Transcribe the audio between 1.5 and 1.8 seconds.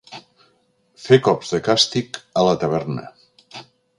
de